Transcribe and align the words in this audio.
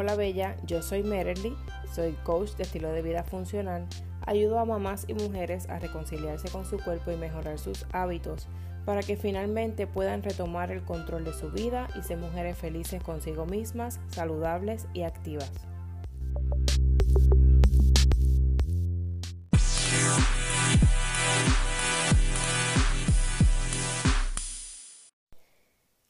Hola 0.00 0.14
Bella, 0.14 0.54
yo 0.64 0.80
soy 0.80 1.02
Merely, 1.02 1.56
soy 1.92 2.12
coach 2.22 2.52
de 2.52 2.62
estilo 2.62 2.92
de 2.92 3.02
vida 3.02 3.24
funcional. 3.24 3.84
Ayudo 4.24 4.60
a 4.60 4.64
mamás 4.64 5.06
y 5.08 5.14
mujeres 5.14 5.68
a 5.68 5.80
reconciliarse 5.80 6.48
con 6.50 6.64
su 6.64 6.78
cuerpo 6.78 7.10
y 7.10 7.16
mejorar 7.16 7.58
sus 7.58 7.84
hábitos 7.90 8.46
para 8.86 9.02
que 9.02 9.16
finalmente 9.16 9.88
puedan 9.88 10.22
retomar 10.22 10.70
el 10.70 10.84
control 10.84 11.24
de 11.24 11.32
su 11.32 11.50
vida 11.50 11.88
y 11.98 12.02
ser 12.02 12.18
mujeres 12.18 12.56
felices 12.56 13.02
consigo 13.02 13.44
mismas, 13.44 13.98
saludables 14.06 14.86
y 14.94 15.02
activas. 15.02 15.50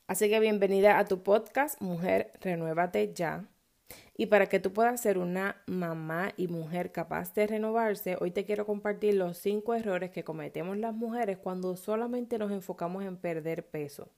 Así 0.06 0.28
que 0.28 0.40
bienvenida 0.40 0.98
a 0.98 1.06
tu 1.06 1.22
podcast 1.22 1.80
Mujer 1.80 2.34
Renuévate 2.42 3.14
Ya. 3.14 3.48
Y 4.20 4.26
para 4.26 4.48
que 4.48 4.58
tú 4.58 4.72
puedas 4.72 5.00
ser 5.00 5.16
una 5.16 5.62
mamá 5.66 6.32
y 6.36 6.48
mujer 6.48 6.90
capaz 6.90 7.32
de 7.34 7.46
renovarse, 7.46 8.16
hoy 8.20 8.32
te 8.32 8.44
quiero 8.44 8.66
compartir 8.66 9.14
los 9.14 9.38
cinco 9.38 9.76
errores 9.76 10.10
que 10.10 10.24
cometemos 10.24 10.76
las 10.76 10.92
mujeres 10.92 11.38
cuando 11.38 11.76
solamente 11.76 12.36
nos 12.36 12.50
enfocamos 12.50 13.04
en 13.04 13.16
perder 13.16 13.68
peso. 13.68 14.08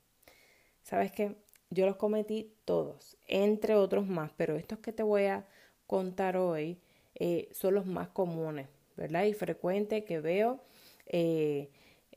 ¿Sabes 0.82 1.12
qué? 1.12 1.36
Yo 1.68 1.84
los 1.84 1.96
cometí 1.96 2.54
todos, 2.64 3.18
entre 3.28 3.74
otros 3.74 4.06
más, 4.06 4.32
pero 4.38 4.56
estos 4.56 4.78
que 4.78 4.92
te 4.92 5.02
voy 5.02 5.26
a 5.26 5.46
contar 5.86 6.38
hoy 6.38 6.80
eh, 7.14 7.50
son 7.52 7.74
los 7.74 7.84
más 7.84 8.08
comunes, 8.08 8.68
¿verdad? 8.96 9.24
Y 9.24 9.34
frecuentes 9.34 10.04
que 10.04 10.18
veo. 10.18 10.64
Eh, 11.06 11.68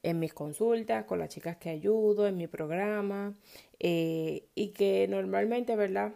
en 0.04 0.20
mis 0.20 0.34
consultas, 0.34 1.06
con 1.06 1.20
las 1.20 1.30
chicas 1.30 1.58
que 1.58 1.70
ayudo, 1.70 2.28
en 2.28 2.38
mi 2.38 2.48
programa, 2.48 3.36
eh, 3.80 4.48
y 4.54 4.70
que 4.70 5.08
normalmente, 5.08 5.78
¿verdad? 5.78 6.14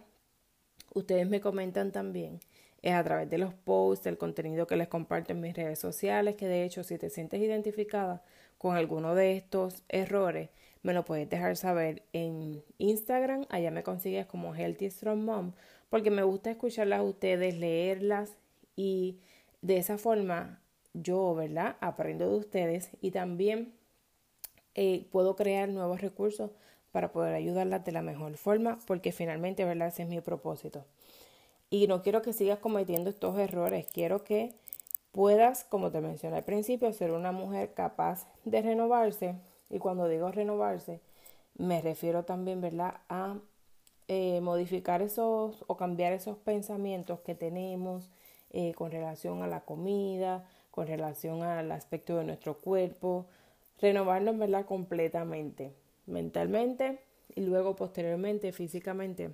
Ustedes 0.97 1.29
me 1.29 1.41
comentan 1.41 1.91
también 1.91 2.39
es 2.81 2.93
a 2.93 3.03
través 3.03 3.29
de 3.29 3.37
los 3.37 3.53
posts, 3.53 4.07
el 4.07 4.17
contenido 4.17 4.65
que 4.65 4.75
les 4.75 4.87
comparto 4.87 5.31
en 5.31 5.41
mis 5.41 5.55
redes 5.55 5.77
sociales, 5.77 6.35
que 6.35 6.47
de 6.47 6.63
hecho 6.63 6.83
si 6.83 6.97
te 6.97 7.11
sientes 7.11 7.39
identificada 7.39 8.23
con 8.57 8.75
alguno 8.75 9.13
de 9.13 9.37
estos 9.37 9.83
errores, 9.89 10.49
me 10.81 10.93
lo 10.93 11.05
puedes 11.05 11.29
dejar 11.29 11.55
saber 11.55 12.01
en 12.13 12.63
Instagram, 12.79 13.45
allá 13.49 13.69
me 13.69 13.83
consigues 13.83 14.25
como 14.25 14.55
Healthy 14.55 14.89
Strong 14.89 15.19
Mom, 15.19 15.51
porque 15.89 16.09
me 16.09 16.23
gusta 16.23 16.49
escucharlas 16.49 17.01
a 17.01 17.03
ustedes, 17.03 17.59
leerlas 17.59 18.35
y 18.75 19.19
de 19.61 19.77
esa 19.77 19.99
forma 19.99 20.63
yo, 20.95 21.35
¿verdad? 21.35 21.77
Aprendo 21.79 22.27
de 22.27 22.37
ustedes 22.37 22.89
y 23.01 23.11
también 23.11 23.71
eh, 24.73 25.07
puedo 25.11 25.35
crear 25.35 25.69
nuevos 25.69 26.01
recursos 26.01 26.49
para 26.97 27.11
poder 27.11 27.35
ayudarlas 27.35 27.85
de 27.85 27.91
la 27.91 28.01
mejor 28.01 28.37
forma, 28.37 28.79
porque 28.87 29.11
finalmente, 29.11 29.63
¿verdad? 29.65 29.89
Ese 29.89 30.01
es 30.01 30.09
mi 30.09 30.19
propósito. 30.19 30.83
Y 31.69 31.85
no 31.85 32.01
quiero 32.01 32.23
que 32.23 32.33
sigas 32.33 32.57
cometiendo 32.57 33.11
estos 33.11 33.37
errores, 33.37 33.85
quiero 33.93 34.23
que 34.23 34.55
puedas, 35.11 35.63
como 35.63 35.91
te 35.91 36.01
mencioné 36.01 36.37
al 36.37 36.43
principio, 36.43 36.91
ser 36.93 37.11
una 37.11 37.31
mujer 37.31 37.75
capaz 37.75 38.25
de 38.45 38.63
renovarse. 38.63 39.35
Y 39.69 39.77
cuando 39.77 40.07
digo 40.07 40.31
renovarse, 40.31 40.99
me 41.55 41.83
refiero 41.83 42.23
también, 42.23 42.61
¿verdad?, 42.61 42.95
a 43.09 43.35
eh, 44.07 44.41
modificar 44.41 45.03
esos 45.03 45.63
o 45.67 45.77
cambiar 45.77 46.13
esos 46.13 46.35
pensamientos 46.39 47.19
que 47.19 47.35
tenemos 47.35 48.09
eh, 48.49 48.73
con 48.73 48.89
relación 48.89 49.43
a 49.43 49.47
la 49.47 49.59
comida, 49.59 50.49
con 50.71 50.87
relación 50.87 51.43
al 51.43 51.71
aspecto 51.71 52.17
de 52.17 52.23
nuestro 52.23 52.57
cuerpo, 52.57 53.27
renovarnos, 53.79 54.35
¿verdad? 54.39 54.65
Completamente, 54.65 55.73
mentalmente 56.07 56.99
y 57.35 57.41
luego 57.41 57.75
posteriormente 57.75 58.51
físicamente. 58.51 59.31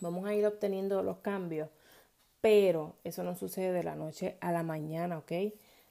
Vamos 0.00 0.26
a 0.26 0.34
ir 0.34 0.46
obteniendo 0.46 1.02
los 1.02 1.18
cambios, 1.18 1.68
pero 2.40 2.96
eso 3.04 3.22
no 3.22 3.36
sucede 3.36 3.72
de 3.72 3.84
la 3.84 3.94
noche 3.94 4.36
a 4.40 4.50
la 4.50 4.62
mañana, 4.62 5.18
¿ok? 5.18 5.32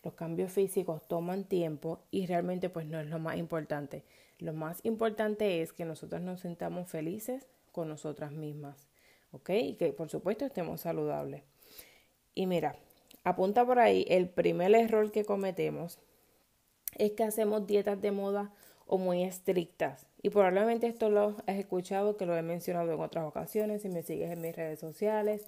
Los 0.03 0.14
cambios 0.14 0.52
físicos 0.52 1.08
toman 1.08 1.44
tiempo 1.44 2.00
y 2.12 2.25
realmente 2.25 2.69
pues 2.69 2.88
no 2.88 3.00
es 3.00 3.08
lo 3.08 3.19
más 3.19 3.38
importante. 3.38 4.03
Lo 4.40 4.53
más 4.53 4.84
importante 4.84 5.62
es 5.62 5.74
que 5.74 5.86
nosotros 5.86 6.22
nos 6.22 6.40
sentamos 6.40 6.90
felices 6.90 7.46
con 7.72 7.90
nosotras 7.90 8.31
mismas, 8.31 8.88
¿ok? 9.31 9.50
Y 9.50 9.74
que 9.75 9.94
por 9.94 10.09
supuesto 10.09 10.46
estemos 10.46 10.81
saludables. 10.81 11.44
Y 12.34 12.48
mira, 12.48 12.78
apunta 13.24 13.66
por 13.66 13.80
ahí 13.80 14.06
el 14.08 14.30
primer 14.30 14.74
error 14.74 15.12
que 15.12 15.25
cometemos 15.25 16.00
es 16.98 17.12
que 17.12 17.24
hacemos 17.24 17.68
dietas 17.68 18.02
de 18.02 18.12
moda 18.12 18.52
o 18.90 18.98
muy 18.98 19.24
estrictas. 19.24 20.08
Y 20.22 20.32
probablemente 20.32 20.88
esto 20.88 21.10
lo 21.10 21.36
has 21.46 21.58
escuchado, 21.58 22.18
que 22.18 22.26
lo 22.26 22.36
he 22.36 22.42
mencionado 22.42 22.92
en 22.92 23.00
otras 23.00 23.24
ocasiones, 23.26 23.84
si 23.84 23.90
me 23.90 24.02
sigues 24.02 24.32
en 24.32 24.42
mis 24.42 24.56
redes 24.56 24.80
sociales, 24.80 25.46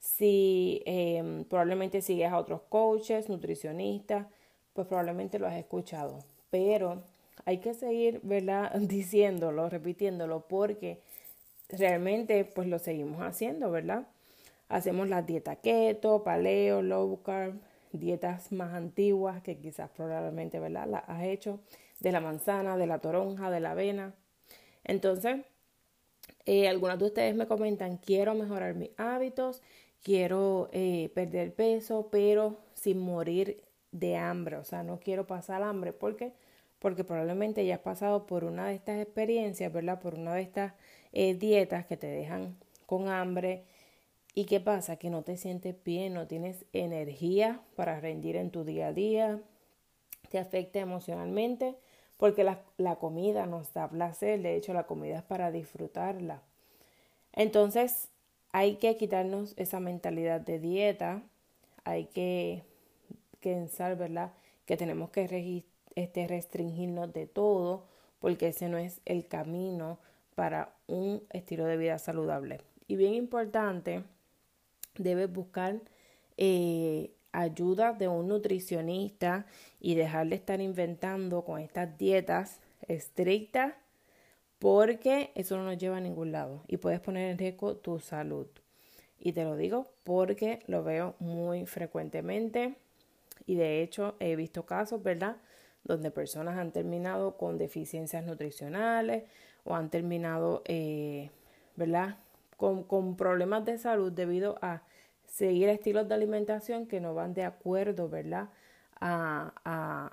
si 0.00 0.82
em, 0.86 1.44
probablemente 1.44 2.02
sigues 2.02 2.30
a 2.32 2.38
otros 2.38 2.62
coaches, 2.68 3.28
nutricionistas, 3.28 4.26
pues 4.74 4.88
probablemente 4.88 5.38
lo 5.38 5.46
has 5.46 5.56
escuchado. 5.56 6.18
Pero 6.50 7.04
hay 7.44 7.58
que 7.58 7.74
seguir, 7.74 8.20
¿verdad? 8.24 8.72
Diciéndolo, 8.80 9.68
repitiéndolo, 9.68 10.40
porque 10.48 10.98
realmente 11.68 12.44
pues 12.44 12.66
lo 12.66 12.80
seguimos 12.80 13.22
haciendo, 13.22 13.70
¿verdad? 13.70 14.08
Hacemos 14.68 15.08
la 15.08 15.22
dieta 15.22 15.56
keto, 15.56 16.24
paleo, 16.24 16.82
low 16.82 17.22
carb, 17.22 17.54
dietas 17.92 18.50
más 18.50 18.74
antiguas 18.74 19.42
que 19.42 19.58
quizás 19.58 19.90
probablemente, 19.90 20.58
¿verdad? 20.58 20.88
Las 20.88 21.04
has 21.08 21.22
hecho 21.22 21.60
de 22.00 22.12
la 22.12 22.20
manzana, 22.20 22.76
de 22.76 22.86
la 22.86 22.98
toronja, 22.98 23.50
de 23.50 23.60
la 23.60 23.72
avena. 23.72 24.14
Entonces, 24.84 25.40
eh, 26.46 26.68
algunos 26.68 26.98
de 26.98 27.06
ustedes 27.06 27.34
me 27.34 27.46
comentan, 27.46 27.98
quiero 27.98 28.34
mejorar 28.34 28.74
mis 28.74 28.90
hábitos, 28.96 29.62
quiero 30.02 30.68
eh, 30.72 31.10
perder 31.14 31.54
peso, 31.54 32.08
pero 32.10 32.58
sin 32.74 32.98
morir 32.98 33.62
de 33.92 34.16
hambre, 34.16 34.56
o 34.56 34.64
sea, 34.64 34.82
no 34.82 34.98
quiero 35.00 35.26
pasar 35.26 35.62
hambre. 35.62 35.92
¿Por 35.92 36.16
qué? 36.16 36.32
Porque 36.78 37.04
probablemente 37.04 37.64
ya 37.66 37.76
has 37.76 37.80
pasado 37.80 38.26
por 38.26 38.44
una 38.44 38.68
de 38.68 38.74
estas 38.74 39.00
experiencias, 39.00 39.72
¿verdad? 39.72 40.00
Por 40.00 40.14
una 40.14 40.34
de 40.34 40.42
estas 40.42 40.74
eh, 41.12 41.34
dietas 41.34 41.86
que 41.86 41.96
te 41.96 42.06
dejan 42.06 42.56
con 42.86 43.08
hambre, 43.08 43.64
¿Y 44.34 44.44
qué 44.44 44.60
pasa? 44.60 44.96
Que 44.96 45.10
no 45.10 45.22
te 45.22 45.36
sientes 45.36 45.74
bien, 45.84 46.14
no 46.14 46.26
tienes 46.26 46.64
energía 46.72 47.60
para 47.74 48.00
rendir 48.00 48.36
en 48.36 48.50
tu 48.50 48.64
día 48.64 48.88
a 48.88 48.92
día, 48.92 49.40
te 50.30 50.38
afecta 50.38 50.78
emocionalmente, 50.78 51.76
porque 52.20 52.44
la, 52.44 52.60
la 52.76 52.96
comida 52.96 53.46
nos 53.46 53.72
da 53.72 53.88
placer, 53.88 54.42
de 54.42 54.54
hecho 54.54 54.74
la 54.74 54.84
comida 54.84 55.18
es 55.18 55.24
para 55.24 55.50
disfrutarla. 55.50 56.42
Entonces 57.32 58.08
hay 58.52 58.76
que 58.76 58.96
quitarnos 58.98 59.54
esa 59.56 59.80
mentalidad 59.80 60.40
de 60.40 60.58
dieta, 60.58 61.22
hay 61.84 62.04
que 62.04 62.62
pensar, 63.40 63.96
¿verdad? 63.96 64.32
Que 64.66 64.76
tenemos 64.76 65.08
que 65.10 65.64
este, 65.94 66.26
restringirnos 66.26 67.10
de 67.12 67.26
todo, 67.26 67.84
porque 68.18 68.48
ese 68.48 68.68
no 68.68 68.76
es 68.76 69.00
el 69.06 69.26
camino 69.26 69.98
para 70.34 70.74
un 70.88 71.22
estilo 71.30 71.64
de 71.64 71.78
vida 71.78 71.98
saludable. 71.98 72.60
Y 72.86 72.96
bien 72.96 73.14
importante, 73.14 74.02
debes 74.98 75.32
buscar 75.32 75.80
eh, 76.36 77.12
ayuda 77.32 77.92
de 77.92 78.08
un 78.08 78.28
nutricionista 78.28 79.46
y 79.80 79.94
dejar 79.94 80.28
de 80.28 80.36
estar 80.36 80.60
inventando 80.60 81.44
con 81.44 81.60
estas 81.60 81.96
dietas 81.98 82.60
estrictas 82.88 83.74
porque 84.58 85.32
eso 85.34 85.56
no 85.56 85.64
nos 85.64 85.78
lleva 85.78 85.96
a 85.96 86.00
ningún 86.00 86.32
lado 86.32 86.62
y 86.68 86.76
puedes 86.76 87.00
poner 87.00 87.30
en 87.30 87.38
riesgo 87.38 87.76
tu 87.76 87.98
salud. 87.98 88.46
Y 89.18 89.32
te 89.32 89.44
lo 89.44 89.56
digo 89.56 89.90
porque 90.04 90.62
lo 90.66 90.82
veo 90.82 91.14
muy 91.18 91.66
frecuentemente 91.66 92.74
y 93.46 93.54
de 93.54 93.82
hecho 93.82 94.16
he 94.20 94.36
visto 94.36 94.66
casos, 94.66 95.02
¿verdad? 95.02 95.36
Donde 95.84 96.10
personas 96.10 96.58
han 96.58 96.72
terminado 96.72 97.36
con 97.36 97.58
deficiencias 97.58 98.24
nutricionales 98.24 99.24
o 99.64 99.74
han 99.74 99.90
terminado, 99.90 100.62
eh, 100.66 101.30
¿verdad? 101.76 102.16
con, 102.60 103.16
problemas 103.16 103.64
de 103.64 103.78
salud 103.78 104.12
debido 104.12 104.58
a 104.60 104.82
seguir 105.30 105.68
estilos 105.68 106.08
de 106.08 106.14
alimentación 106.14 106.86
que 106.86 107.00
no 107.00 107.14
van 107.14 107.34
de 107.34 107.44
acuerdo, 107.44 108.08
¿verdad? 108.08 108.50
A, 109.00 110.10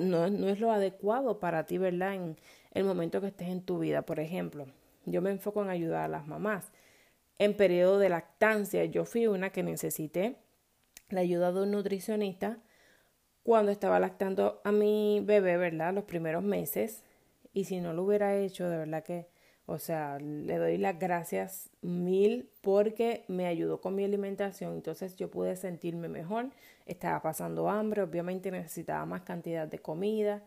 no, 0.00 0.30
no, 0.30 0.48
es 0.48 0.60
lo 0.60 0.72
adecuado 0.72 1.40
para 1.40 1.66
ti, 1.66 1.76
¿verdad? 1.76 2.14
En 2.14 2.36
el 2.72 2.84
momento 2.84 3.20
que 3.20 3.26
estés 3.26 3.48
en 3.48 3.62
tu 3.62 3.78
vida. 3.78 4.02
Por 4.02 4.20
ejemplo, 4.20 4.66
yo 5.04 5.20
me 5.20 5.30
enfoco 5.30 5.62
en 5.62 5.70
ayudar 5.70 6.04
a 6.04 6.08
las 6.08 6.26
mamás. 6.26 6.72
En 7.38 7.56
periodo 7.56 7.98
de 7.98 8.08
lactancia, 8.08 8.84
yo 8.84 9.04
fui 9.04 9.26
una 9.26 9.50
que 9.50 9.62
necesité 9.62 10.36
la 11.10 11.20
ayuda 11.20 11.52
de 11.52 11.62
un 11.62 11.72
nutricionista 11.72 12.58
cuando 13.42 13.72
estaba 13.72 13.98
lactando 13.98 14.60
a 14.64 14.70
mi 14.70 15.20
bebé, 15.24 15.56
¿verdad? 15.56 15.92
Los 15.92 16.04
primeros 16.04 16.44
meses. 16.44 17.02
Y 17.52 17.64
si 17.64 17.80
no 17.80 17.92
lo 17.92 18.04
hubiera 18.04 18.36
hecho, 18.36 18.68
de 18.68 18.78
verdad 18.78 19.02
que 19.02 19.26
o 19.66 19.78
sea, 19.78 20.18
le 20.18 20.56
doy 20.58 20.76
las 20.78 20.98
gracias 20.98 21.70
mil 21.82 22.48
porque 22.62 23.24
me 23.28 23.46
ayudó 23.46 23.80
con 23.80 23.94
mi 23.94 24.04
alimentación, 24.04 24.74
entonces 24.74 25.16
yo 25.16 25.30
pude 25.30 25.56
sentirme 25.56 26.08
mejor, 26.08 26.50
estaba 26.86 27.22
pasando 27.22 27.68
hambre, 27.70 28.02
obviamente 28.02 28.50
necesitaba 28.50 29.06
más 29.06 29.22
cantidad 29.22 29.68
de 29.68 29.78
comida, 29.78 30.42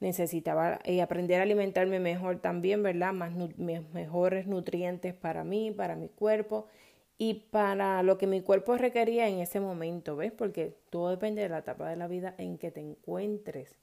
necesitaba 0.00 0.80
eh, 0.84 1.02
aprender 1.02 1.40
a 1.40 1.42
alimentarme 1.44 2.00
mejor 2.00 2.40
también, 2.40 2.82
¿verdad? 2.82 3.12
Más 3.12 3.32
mejores 3.92 4.46
nutrientes 4.46 5.14
para 5.14 5.44
mí, 5.44 5.70
para 5.70 5.96
mi 5.96 6.08
cuerpo. 6.08 6.66
y 7.18 7.34
para 7.50 8.02
lo 8.02 8.18
que 8.18 8.26
mi 8.26 8.40
cuerpo 8.42 8.76
requería 8.76 9.28
en 9.28 9.38
ese 9.38 9.60
momento, 9.60 10.16
¿ves? 10.16 10.32
Porque 10.32 10.76
todo 10.90 11.10
depende 11.10 11.42
de 11.42 11.48
la 11.48 11.58
etapa 11.58 11.88
de 11.88 11.96
la 11.96 12.08
vida 12.08 12.34
en 12.38 12.58
que 12.58 12.70
te 12.72 12.80
encuentres. 12.80 13.76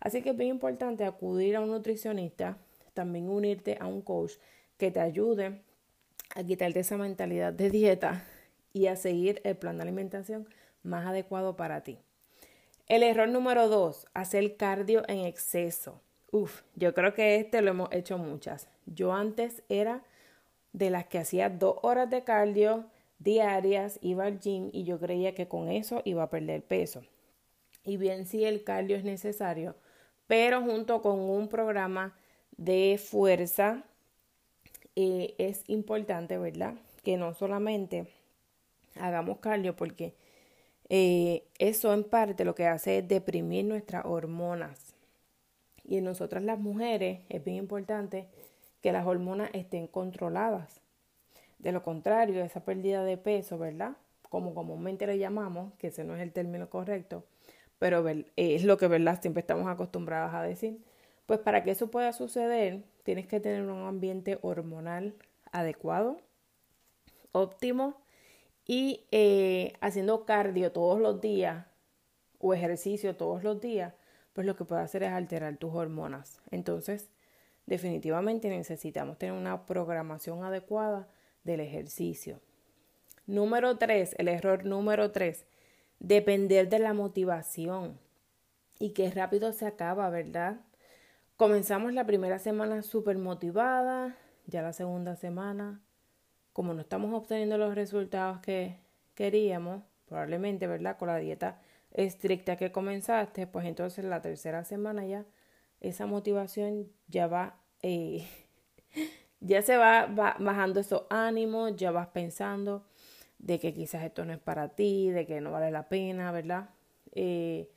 Así 0.00 0.22
que 0.22 0.30
es 0.30 0.36
bien 0.36 0.50
importante 0.50 1.04
acudir 1.04 1.56
a 1.56 1.60
un 1.60 1.68
nutricionista, 1.70 2.58
también 2.98 3.28
unirte 3.28 3.78
a 3.80 3.86
un 3.86 4.02
coach 4.02 4.32
que 4.76 4.90
te 4.90 4.98
ayude 4.98 5.62
a 6.34 6.42
quitarte 6.42 6.80
esa 6.80 6.96
mentalidad 6.96 7.52
de 7.52 7.70
dieta 7.70 8.24
y 8.72 8.88
a 8.88 8.96
seguir 8.96 9.40
el 9.44 9.56
plan 9.56 9.76
de 9.76 9.84
alimentación 9.84 10.48
más 10.82 11.06
adecuado 11.06 11.54
para 11.54 11.84
ti. 11.84 12.00
El 12.88 13.04
error 13.04 13.28
número 13.28 13.68
dos, 13.68 14.08
hacer 14.14 14.56
cardio 14.56 15.04
en 15.06 15.20
exceso. 15.20 16.00
Uf, 16.32 16.62
yo 16.74 16.92
creo 16.92 17.14
que 17.14 17.36
este 17.36 17.62
lo 17.62 17.70
hemos 17.70 17.92
hecho 17.92 18.18
muchas. 18.18 18.66
Yo 18.86 19.12
antes 19.12 19.62
era 19.68 20.02
de 20.72 20.90
las 20.90 21.06
que 21.06 21.18
hacía 21.18 21.50
dos 21.50 21.76
horas 21.82 22.10
de 22.10 22.24
cardio 22.24 22.86
diarias, 23.20 24.00
iba 24.02 24.24
al 24.24 24.40
gym 24.40 24.70
y 24.72 24.82
yo 24.82 24.98
creía 24.98 25.36
que 25.36 25.46
con 25.46 25.68
eso 25.68 26.02
iba 26.04 26.24
a 26.24 26.30
perder 26.30 26.64
peso. 26.64 27.02
Y 27.84 27.96
bien, 27.96 28.26
sí, 28.26 28.44
el 28.44 28.64
cardio 28.64 28.96
es 28.96 29.04
necesario, 29.04 29.76
pero 30.26 30.62
junto 30.62 31.00
con 31.00 31.20
un 31.20 31.48
programa 31.48 32.16
de 32.58 33.00
fuerza 33.02 33.84
eh, 34.96 35.34
es 35.38 35.62
importante, 35.68 36.36
¿verdad? 36.36 36.74
Que 37.02 37.16
no 37.16 37.32
solamente 37.32 38.08
hagamos 39.00 39.38
cardio 39.38 39.74
porque 39.76 40.14
eh, 40.90 41.44
eso 41.58 41.94
en 41.94 42.04
parte 42.04 42.44
lo 42.44 42.54
que 42.54 42.66
hace 42.66 42.98
es 42.98 43.08
deprimir 43.08 43.64
nuestras 43.64 44.04
hormonas. 44.04 44.94
Y 45.84 45.98
en 45.98 46.04
nosotras 46.04 46.42
las 46.42 46.58
mujeres 46.58 47.20
es 47.30 47.42
bien 47.42 47.56
importante 47.56 48.26
que 48.82 48.92
las 48.92 49.06
hormonas 49.06 49.50
estén 49.54 49.86
controladas. 49.86 50.80
De 51.58 51.72
lo 51.72 51.82
contrario, 51.82 52.44
esa 52.44 52.64
pérdida 52.64 53.04
de 53.04 53.16
peso, 53.16 53.56
¿verdad? 53.56 53.96
Como 54.28 54.54
comúnmente 54.54 55.06
le 55.06 55.18
llamamos, 55.18 55.72
que 55.78 55.88
ese 55.88 56.04
no 56.04 56.14
es 56.14 56.20
el 56.22 56.32
término 56.32 56.68
correcto, 56.68 57.24
pero 57.78 58.04
es 58.36 58.64
lo 58.64 58.76
que, 58.76 58.88
¿verdad? 58.88 59.20
Siempre 59.20 59.40
estamos 59.40 59.66
acostumbrados 59.68 60.34
a 60.34 60.42
decir. 60.42 60.78
Pues 61.28 61.40
para 61.40 61.62
que 61.62 61.72
eso 61.72 61.90
pueda 61.90 62.14
suceder, 62.14 62.84
tienes 63.02 63.26
que 63.26 63.38
tener 63.38 63.60
un 63.60 63.86
ambiente 63.86 64.38
hormonal 64.40 65.14
adecuado, 65.52 66.16
óptimo 67.32 68.00
y 68.64 69.04
eh, 69.10 69.74
haciendo 69.82 70.24
cardio 70.24 70.72
todos 70.72 70.98
los 70.98 71.20
días 71.20 71.66
o 72.38 72.54
ejercicio 72.54 73.14
todos 73.14 73.44
los 73.44 73.60
días, 73.60 73.92
pues 74.32 74.46
lo 74.46 74.56
que 74.56 74.64
puede 74.64 74.80
hacer 74.80 75.02
es 75.02 75.10
alterar 75.10 75.58
tus 75.58 75.74
hormonas. 75.74 76.40
Entonces, 76.50 77.10
definitivamente 77.66 78.48
necesitamos 78.48 79.18
tener 79.18 79.34
una 79.34 79.66
programación 79.66 80.44
adecuada 80.44 81.08
del 81.44 81.60
ejercicio. 81.60 82.40
Número 83.26 83.76
tres, 83.76 84.14
el 84.16 84.28
error 84.28 84.64
número 84.64 85.12
tres, 85.12 85.44
depender 85.98 86.70
de 86.70 86.78
la 86.78 86.94
motivación 86.94 87.98
y 88.78 88.94
que 88.94 89.10
rápido 89.10 89.52
se 89.52 89.66
acaba, 89.66 90.08
¿verdad? 90.08 90.62
Comenzamos 91.38 91.92
la 91.92 92.04
primera 92.04 92.40
semana 92.40 92.82
súper 92.82 93.16
motivada, 93.16 94.16
ya 94.48 94.60
la 94.60 94.72
segunda 94.72 95.14
semana, 95.14 95.80
como 96.52 96.74
no 96.74 96.80
estamos 96.80 97.14
obteniendo 97.14 97.56
los 97.58 97.76
resultados 97.76 98.40
que 98.40 98.80
queríamos, 99.14 99.84
probablemente, 100.08 100.66
¿verdad? 100.66 100.98
Con 100.98 101.06
la 101.06 101.16
dieta 101.18 101.60
estricta 101.92 102.56
que 102.56 102.72
comenzaste, 102.72 103.46
pues 103.46 103.66
entonces 103.66 104.04
la 104.04 104.20
tercera 104.20 104.64
semana 104.64 105.06
ya 105.06 105.26
esa 105.78 106.06
motivación 106.06 106.90
ya 107.06 107.28
va, 107.28 107.60
eh, 107.82 108.26
ya 109.40 109.62
se 109.62 109.76
va, 109.76 110.06
bajando 110.06 110.80
esos 110.80 111.04
ánimos, 111.08 111.76
ya 111.76 111.92
vas 111.92 112.08
pensando 112.08 112.84
de 113.38 113.60
que 113.60 113.72
quizás 113.72 114.02
esto 114.02 114.24
no 114.24 114.32
es 114.32 114.40
para 114.40 114.70
ti, 114.70 115.10
de 115.10 115.24
que 115.24 115.40
no 115.40 115.52
vale 115.52 115.70
la 115.70 115.88
pena, 115.88 116.32
¿verdad? 116.32 116.70
Eh, 117.12 117.70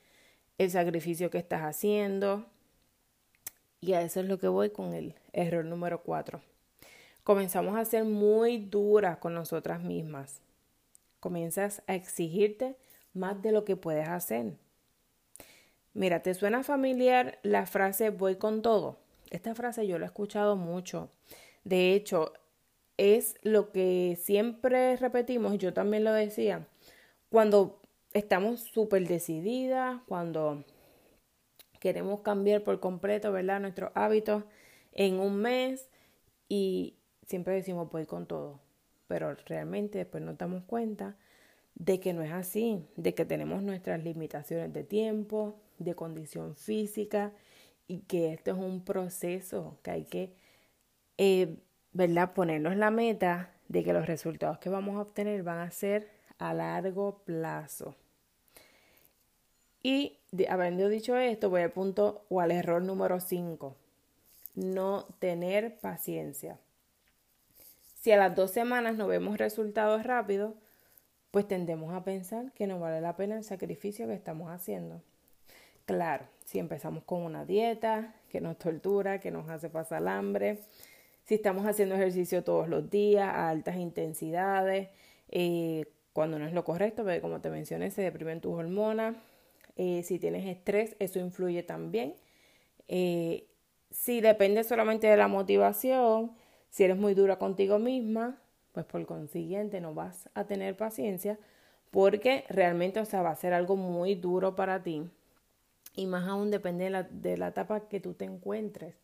el 0.58 0.72
sacrificio 0.72 1.30
que 1.30 1.38
estás 1.38 1.62
haciendo. 1.62 2.48
Y 3.82 3.94
a 3.94 4.02
eso 4.04 4.20
es 4.20 4.28
lo 4.28 4.38
que 4.38 4.48
voy 4.48 4.70
con 4.70 4.94
el 4.94 5.16
error 5.34 5.66
número 5.66 6.04
cuatro. 6.04 6.42
Comenzamos 7.24 7.76
a 7.76 7.86
ser 7.86 8.04
muy 8.04 8.58
duras 8.58 9.18
con 9.18 9.34
nosotras 9.34 9.82
mismas. 9.82 10.40
Comienzas 11.20 11.82
a 11.88 11.96
exigirte 11.96 12.76
más 13.14 13.42
de 13.42 13.52
lo 13.52 13.66
que 13.66 13.76
puedes 13.76 14.08
hacer. 14.08 14.54
Mira, 15.94 16.22
¿te 16.22 16.34
suena 16.36 16.64
familiar 16.64 17.40
la 17.42 17.66
frase 17.66 18.12
voy 18.12 18.36
con 18.36 18.62
todo? 18.62 18.98
Esta 19.32 19.56
frase 19.56 19.88
yo 19.88 19.98
la 19.98 20.06
he 20.06 20.08
escuchado 20.08 20.56
mucho. 20.56 21.10
De 21.64 21.94
hecho, 21.94 22.34
es 22.98 23.36
lo 23.42 23.72
que 23.72 24.18
siempre 24.22 24.96
repetimos, 24.96 25.58
yo 25.58 25.74
también 25.74 26.04
lo 26.04 26.14
decía, 26.14 26.68
cuando 27.30 27.80
estamos 28.14 28.62
súper 28.62 29.08
decididas, 29.08 30.02
cuando 30.08 30.64
queremos 31.82 32.22
cambiar 32.22 32.64
por 32.64 32.80
completo, 32.80 33.32
¿verdad? 33.32 33.60
Nuestros 33.60 33.92
hábitos 33.96 34.44
en 34.94 35.20
un 35.20 35.36
mes 35.38 35.90
y 36.48 36.96
siempre 37.26 37.56
decimos 37.56 37.90
voy 37.92 38.06
con 38.06 38.28
todo, 38.28 38.60
pero 39.08 39.36
realmente 39.48 39.98
después 39.98 40.24
nos 40.24 40.38
damos 40.38 40.64
cuenta 40.64 41.18
de 41.74 42.00
que 42.00 42.14
no 42.14 42.22
es 42.22 42.32
así, 42.32 42.86
de 42.96 43.16
que 43.16 43.26
tenemos 43.26 43.64
nuestras 43.64 44.04
limitaciones 44.04 44.72
de 44.72 44.84
tiempo, 44.84 45.60
de 45.80 45.96
condición 45.96 46.56
física 46.56 47.34
y 47.88 48.02
que 48.02 48.32
esto 48.32 48.52
es 48.52 48.58
un 48.58 48.86
proceso 48.86 49.80
que 49.82 49.92
hay 49.92 50.06
que, 50.06 50.36
eh, 51.18 51.58
¿verdad? 51.94 52.34
Ponernos 52.34 52.76
la 52.78 52.92
meta 52.92 53.56
de 53.70 53.84
que 53.84 53.94
los 53.94 54.06
resultados 54.06 54.60
que 54.60 54.70
vamos 54.70 54.98
a 54.98 55.02
obtener 55.02 55.42
van 55.42 55.60
a 55.60 55.72
ser 55.72 56.12
a 56.38 56.54
largo 56.54 57.24
plazo. 57.26 57.96
Y 59.84 60.20
habiendo 60.50 60.90
dicho 60.90 61.18
esto, 61.18 61.50
voy 61.50 61.62
al 61.62 61.72
punto 61.72 62.26
o 62.30 62.42
al 62.42 62.52
error 62.52 62.82
número 62.82 63.20
5. 63.20 63.76
No 64.56 65.06
tener 65.20 65.80
paciencia. 65.80 66.60
Si 68.00 68.12
a 68.12 68.18
las 68.18 68.36
dos 68.36 68.52
semanas 68.52 68.96
no 68.96 69.08
vemos 69.08 69.38
resultados 69.38 70.04
rápidos, 70.04 70.54
pues 71.32 71.48
tendemos 71.48 71.94
a 71.94 72.04
pensar 72.04 72.52
que 72.54 72.68
no 72.68 72.80
vale 72.80 73.00
la 73.00 73.16
pena 73.16 73.38
el 73.38 73.44
sacrificio 73.44 74.08
que 74.08 74.14
estamos 74.14 74.52
haciendo. 74.52 75.02
Claro, 75.86 76.26
si 76.46 76.60
empezamos 76.60 77.04
con 77.04 77.22
una 77.22 77.46
dieta 77.46 78.16
que 78.30 78.42
nos 78.42 78.58
tortura, 78.58 79.20
que 79.20 79.32
nos 79.32 79.50
hace 79.50 79.70
pasar 79.70 80.08
hambre, 80.08 80.60
si 81.26 81.36
estamos 81.36 81.66
haciendo 81.66 81.96
ejercicio 81.96 82.44
todos 82.44 82.68
los 82.68 82.90
días 82.90 83.28
a 83.28 83.50
altas 83.50 83.78
intensidades, 83.78 84.90
eh, 85.30 85.86
cuando 86.14 86.40
no 86.40 86.46
es 86.46 86.54
lo 86.54 86.64
correcto, 86.64 87.06
como 87.22 87.40
te 87.40 87.50
mencioné, 87.50 87.90
se 87.92 88.02
deprimen 88.02 88.42
tus 88.42 88.54
hormonas. 88.54 89.16
Eh, 89.76 90.04
si 90.04 90.20
tienes 90.20 90.46
estrés, 90.48 90.96
eso 91.00 91.20
influye 91.20 91.64
también. 91.64 92.16
Eh, 92.88 93.48
si 93.90 94.22
depende 94.22 94.64
solamente 94.64 95.08
de 95.08 95.18
la 95.18 95.28
motivación, 95.28 96.32
si 96.70 96.84
eres 96.84 96.98
muy 96.98 97.14
dura 97.14 97.38
contigo 97.38 97.80
misma, 97.80 98.42
pues 98.74 98.86
por 98.86 99.06
consiguiente 99.06 99.82
no 99.82 99.94
vas 99.94 100.30
a 100.34 100.46
tener 100.46 100.78
paciencia 100.78 101.38
porque 101.92 102.46
realmente, 102.50 103.00
o 103.02 103.06
sea, 103.06 103.22
va 103.22 103.32
a 103.32 103.36
ser 103.36 103.54
algo 103.54 103.76
muy 103.76 104.16
duro 104.16 104.56
para 104.56 104.82
ti 104.82 105.10
y 105.96 106.06
más 106.08 106.28
aún 106.28 106.52
depende 106.52 106.86
de 106.86 106.90
la, 106.90 107.04
de 107.04 107.38
la 107.38 107.50
etapa 107.50 107.88
que 107.90 108.00
tú 108.00 108.14
te 108.14 108.26
encuentres. 108.26 108.96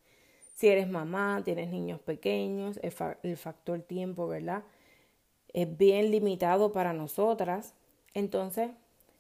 Si 0.55 0.67
eres 0.67 0.89
mamá, 0.89 1.41
tienes 1.43 1.69
niños 1.69 2.00
pequeños, 2.00 2.79
el, 2.81 2.93
el 3.24 3.38
factor 3.38 3.81
tiempo, 3.81 4.27
¿verdad? 4.27 4.63
Es 5.53 5.77
bien 5.77 6.12
limitado 6.12 6.71
para 6.71 6.93
nosotras. 6.93 7.74
Entonces, 8.13 8.71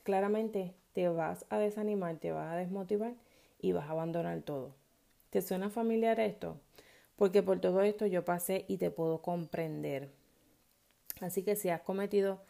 claramente 0.03 0.73
te 0.97 1.09
vas 1.09 1.45
a 1.51 1.59
desanimar, 1.59 2.17
te 2.17 2.31
vas 2.31 2.51
a 2.51 2.55
desmotivar 2.55 3.13
y 3.61 3.71
vas 3.71 3.87
a 3.87 3.91
abandonar 3.91 4.41
todo. 4.41 4.73
¿Te 5.29 5.43
suena 5.43 5.69
familiar 5.69 6.19
esto? 6.19 6.59
Porque 7.17 7.43
por 7.43 7.59
todo 7.59 7.83
esto 7.83 8.07
yo 8.07 8.25
pasé 8.25 8.65
y 8.67 8.77
te 8.77 8.89
puedo 8.89 9.21
comprender. 9.21 10.09
Así 11.21 11.43
que 11.43 11.55
si 11.55 11.69
has 11.69 11.81
cometido 11.81 12.41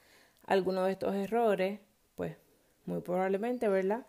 alguno 0.46 0.86
de 0.86 0.94
estos 0.94 1.14
errores, 1.14 1.82
pues 2.16 2.38
muy 2.86 3.02
probablemente, 3.02 3.68
¿verdad? 3.68 4.06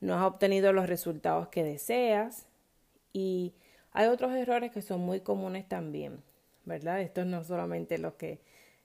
No 0.00 0.14
has 0.14 0.24
obtenido 0.24 0.72
los 0.72 0.88
resultados 0.88 1.48
que 1.48 1.64
deseas 1.64 2.46
y 3.12 3.54
hay 3.90 4.06
otros 4.06 4.30
errores 4.34 4.70
que 4.70 4.82
son 4.82 5.00
muy 5.00 5.18
comunes 5.18 5.68
también, 5.68 6.22
¿verdad? 6.64 7.00
Estos 7.00 7.26
no 7.26 7.42
solamente 7.42 7.98
los 7.98 8.14
que 8.14 8.38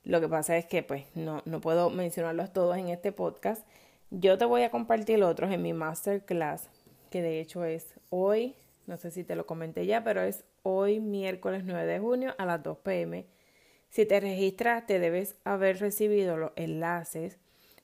lo 0.04 0.20
que 0.20 0.28
pasa 0.28 0.58
es 0.58 0.66
que 0.66 0.82
pues 0.82 1.06
no, 1.14 1.44
no 1.46 1.62
puedo 1.62 1.92
mencionarlos 1.92 2.52
todos 2.54 2.76
en 2.78 2.90
este 2.90 3.12
podcast. 3.12 3.64
Yo 4.10 4.38
te 4.38 4.46
voy 4.46 4.64
a 4.64 4.72
compartir 4.72 5.24
otros 5.24 5.52
en 5.52 5.62
mi 5.62 5.74
masterclass, 5.74 6.70
que 7.10 7.22
de 7.22 7.40
hecho 7.40 7.66
es 7.66 7.94
hoy, 8.10 8.56
no 8.88 8.98
sé 8.98 9.12
si 9.12 9.24
te 9.24 9.36
lo 9.36 9.46
comenté 9.46 9.86
ya, 9.86 10.04
pero 10.04 10.22
es 10.22 10.44
hoy 10.64 11.00
miércoles 11.00 11.64
9 11.66 11.86
de 11.86 12.00
junio 12.00 12.36
a 12.38 12.46
las 12.46 12.64
2 12.64 12.78
pm 12.80 13.26
si 13.96 14.06
te 14.06 14.20
registraste, 14.20 15.00
debes 15.00 15.38
haber 15.46 15.80
recibido 15.80 16.36
los 16.36 16.52
enlaces 16.58 17.38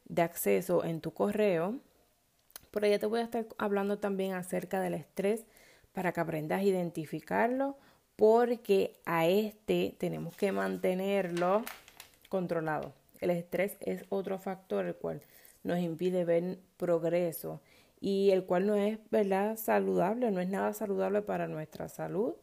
de 0.09 0.23
acceso 0.23 0.83
en 0.83 0.99
tu 0.99 1.13
correo. 1.13 1.79
Por 2.69 2.85
ya 2.85 2.99
te 2.99 3.05
voy 3.05 3.21
a 3.21 3.23
estar 3.23 3.45
hablando 3.57 3.97
también 3.97 4.33
acerca 4.33 4.81
del 4.81 4.93
estrés 4.93 5.45
para 5.93 6.11
que 6.11 6.19
aprendas 6.19 6.59
a 6.59 6.63
identificarlo, 6.63 7.77
porque 8.17 8.99
a 9.05 9.25
este 9.25 9.95
tenemos 9.99 10.35
que 10.35 10.51
mantenerlo 10.51 11.63
controlado. 12.27 12.91
El 13.21 13.29
estrés 13.29 13.77
es 13.79 14.03
otro 14.09 14.37
factor 14.37 14.85
el 14.85 14.95
cual 14.95 15.21
nos 15.63 15.79
impide 15.79 16.25
ver 16.25 16.59
progreso 16.77 17.61
y 17.99 18.31
el 18.31 18.45
cual 18.45 18.65
no 18.65 18.75
es, 18.75 18.97
¿verdad?, 19.11 19.57
saludable, 19.57 20.31
no 20.31 20.41
es 20.41 20.49
nada 20.49 20.73
saludable 20.73 21.21
para 21.21 21.47
nuestra 21.47 21.87
salud, 21.87 22.33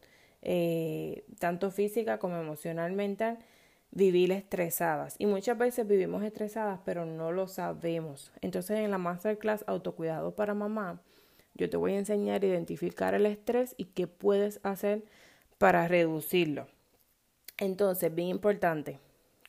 eh, 0.41 1.25
tanto 1.37 1.69
física 1.69 2.17
como 2.17 2.37
emocional, 2.37 2.93
mental, 2.93 3.39
vivir 3.91 4.31
estresadas. 4.31 5.15
Y 5.19 5.25
muchas 5.25 5.57
veces 5.57 5.85
vivimos 5.85 6.23
estresadas, 6.23 6.79
pero 6.85 7.05
no 7.05 7.31
lo 7.31 7.47
sabemos. 7.47 8.31
Entonces, 8.41 8.79
en 8.79 8.91
la 8.91 8.97
masterclass 8.97 9.65
Autocuidado 9.67 10.35
para 10.35 10.53
Mamá, 10.53 11.01
yo 11.55 11.69
te 11.69 11.77
voy 11.77 11.93
a 11.93 11.99
enseñar 11.99 12.43
a 12.43 12.47
identificar 12.47 13.13
el 13.13 13.25
estrés 13.25 13.75
y 13.77 13.85
qué 13.85 14.07
puedes 14.07 14.61
hacer 14.63 15.03
para 15.57 15.87
reducirlo. 15.89 16.67
Entonces, 17.57 18.15
bien 18.15 18.29
importante, 18.29 18.99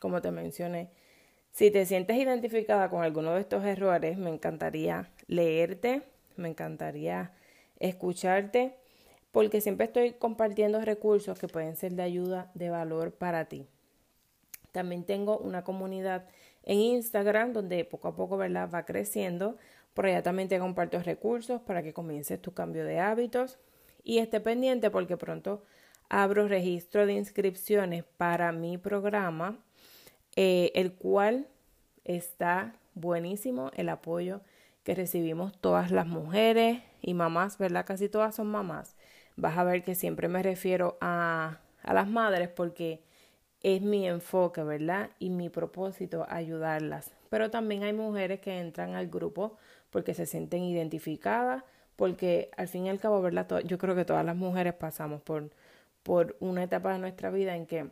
como 0.00 0.20
te 0.20 0.32
mencioné, 0.32 0.90
si 1.52 1.70
te 1.70 1.84
sientes 1.86 2.16
identificada 2.16 2.88
con 2.90 3.02
alguno 3.02 3.34
de 3.34 3.40
estos 3.40 3.64
errores, 3.64 4.16
me 4.18 4.30
encantaría 4.30 5.10
leerte, 5.26 6.02
me 6.36 6.48
encantaría 6.48 7.32
escucharte, 7.78 8.74
porque 9.32 9.60
siempre 9.60 9.86
estoy 9.86 10.12
compartiendo 10.12 10.80
recursos 10.80 11.38
que 11.38 11.48
pueden 11.48 11.76
ser 11.76 11.92
de 11.92 12.02
ayuda, 12.02 12.50
de 12.54 12.70
valor 12.70 13.12
para 13.12 13.46
ti. 13.46 13.66
También 14.72 15.04
tengo 15.04 15.38
una 15.38 15.64
comunidad 15.64 16.26
en 16.62 16.78
Instagram 16.78 17.52
donde 17.52 17.84
poco 17.84 18.08
a 18.08 18.16
poco 18.16 18.36
¿verdad? 18.36 18.70
va 18.72 18.84
creciendo. 18.84 19.56
Por 19.94 20.06
allá 20.06 20.22
también 20.22 20.48
te 20.48 20.58
comparto 20.58 21.00
recursos 21.00 21.60
para 21.60 21.82
que 21.82 21.92
comiences 21.92 22.40
tu 22.40 22.52
cambio 22.52 22.84
de 22.84 23.00
hábitos 23.00 23.58
y 24.04 24.18
esté 24.18 24.40
pendiente 24.40 24.90
porque 24.90 25.16
pronto 25.16 25.64
abro 26.08 26.48
registro 26.48 27.06
de 27.06 27.14
inscripciones 27.14 28.04
para 28.16 28.52
mi 28.52 28.78
programa, 28.78 29.58
eh, 30.36 30.72
el 30.74 30.92
cual 30.92 31.48
está 32.04 32.74
buenísimo 32.94 33.70
el 33.74 33.88
apoyo 33.88 34.40
que 34.84 34.94
recibimos 34.94 35.56
todas 35.58 35.90
las 35.90 36.06
mujeres 36.06 36.82
y 37.02 37.14
mamás, 37.14 37.58
¿verdad? 37.58 37.84
Casi 37.86 38.08
todas 38.08 38.34
son 38.34 38.48
mamás. 38.48 38.96
Vas 39.36 39.56
a 39.58 39.64
ver 39.64 39.82
que 39.82 39.94
siempre 39.94 40.28
me 40.28 40.42
refiero 40.42 40.98
a, 41.00 41.60
a 41.82 41.94
las 41.94 42.08
madres 42.08 42.48
porque 42.48 43.02
es 43.62 43.82
mi 43.82 44.08
enfoque, 44.08 44.62
¿verdad? 44.62 45.10
Y 45.18 45.30
mi 45.30 45.48
propósito 45.48 46.26
ayudarlas. 46.28 47.12
Pero 47.28 47.50
también 47.50 47.82
hay 47.82 47.92
mujeres 47.92 48.40
que 48.40 48.58
entran 48.58 48.94
al 48.94 49.08
grupo 49.08 49.56
porque 49.90 50.14
se 50.14 50.26
sienten 50.26 50.62
identificadas, 50.62 51.64
porque 51.96 52.50
al 52.56 52.68
fin 52.68 52.86
y 52.86 52.90
al 52.90 53.00
cabo, 53.00 53.20
¿verdad? 53.22 53.60
Yo 53.64 53.78
creo 53.78 53.94
que 53.94 54.04
todas 54.04 54.24
las 54.24 54.36
mujeres 54.36 54.74
pasamos 54.74 55.20
por, 55.22 55.50
por 56.02 56.36
una 56.40 56.64
etapa 56.64 56.92
de 56.92 56.98
nuestra 56.98 57.30
vida 57.30 57.56
en 57.56 57.66
que 57.66 57.90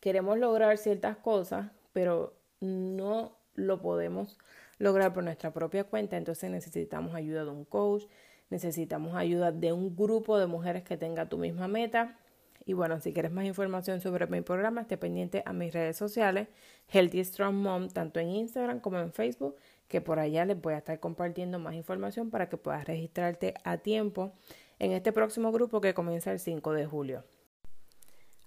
queremos 0.00 0.38
lograr 0.38 0.78
ciertas 0.78 1.16
cosas, 1.16 1.70
pero 1.92 2.34
no 2.60 3.36
lo 3.54 3.80
podemos 3.80 4.38
lograr 4.78 5.12
por 5.12 5.22
nuestra 5.22 5.52
propia 5.52 5.84
cuenta, 5.84 6.16
entonces 6.16 6.50
necesitamos 6.50 7.14
ayuda 7.14 7.44
de 7.44 7.50
un 7.50 7.64
coach, 7.64 8.04
necesitamos 8.48 9.14
ayuda 9.14 9.52
de 9.52 9.72
un 9.72 9.94
grupo 9.94 10.38
de 10.38 10.46
mujeres 10.46 10.82
que 10.82 10.96
tenga 10.96 11.28
tu 11.28 11.38
misma 11.38 11.68
meta. 11.68 12.18
Y 12.66 12.72
bueno, 12.72 13.00
si 13.00 13.12
quieres 13.12 13.32
más 13.32 13.44
información 13.44 14.00
sobre 14.00 14.26
mi 14.26 14.42
programa, 14.42 14.82
esté 14.82 14.96
pendiente 14.96 15.42
a 15.46 15.52
mis 15.52 15.72
redes 15.72 15.96
sociales, 15.96 16.48
Healthy 16.88 17.24
Strong 17.24 17.54
Mom, 17.54 17.88
tanto 17.88 18.20
en 18.20 18.30
Instagram 18.30 18.80
como 18.80 18.98
en 18.98 19.12
Facebook, 19.12 19.56
que 19.88 20.00
por 20.00 20.18
allá 20.18 20.44
les 20.44 20.60
voy 20.60 20.74
a 20.74 20.78
estar 20.78 21.00
compartiendo 21.00 21.58
más 21.58 21.74
información 21.74 22.30
para 22.30 22.48
que 22.48 22.56
puedas 22.56 22.84
registrarte 22.84 23.54
a 23.64 23.78
tiempo 23.78 24.32
en 24.78 24.92
este 24.92 25.12
próximo 25.12 25.52
grupo 25.52 25.80
que 25.80 25.94
comienza 25.94 26.32
el 26.32 26.38
5 26.38 26.72
de 26.72 26.86
julio. 26.86 27.24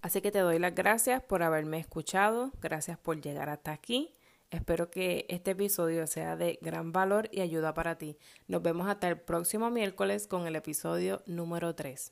Así 0.03 0.19
que 0.19 0.31
te 0.31 0.39
doy 0.39 0.59
las 0.59 0.75
gracias 0.75 1.23
por 1.23 1.43
haberme 1.43 1.79
escuchado, 1.79 2.51
gracias 2.61 2.97
por 2.97 3.21
llegar 3.21 3.47
hasta 3.47 3.71
aquí. 3.71 4.13
Espero 4.49 4.91
que 4.91 5.25
este 5.29 5.51
episodio 5.51 6.07
sea 6.07 6.35
de 6.35 6.59
gran 6.61 6.91
valor 6.91 7.29
y 7.31 7.39
ayuda 7.39 7.73
para 7.73 7.97
ti. 7.97 8.17
Nos 8.49 8.61
vemos 8.61 8.89
hasta 8.89 9.07
el 9.07 9.17
próximo 9.17 9.69
miércoles 9.69 10.27
con 10.27 10.45
el 10.45 10.57
episodio 10.57 11.23
número 11.25 11.73
3. 11.73 12.11